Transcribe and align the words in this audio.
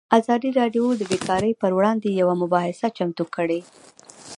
ازادي 0.19 0.49
راډیو 0.59 0.83
د 0.97 1.01
بیکاري 1.11 1.51
پر 1.61 1.71
وړاندې 1.77 2.09
یوه 2.21 2.35
مباحثه 2.43 2.87
چمتو 2.97 3.25
کړې. 3.35 3.59